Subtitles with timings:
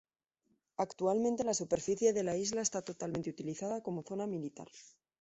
[0.77, 4.67] Actualmente la superficie de la isla está totalmente utilizada como zona militar.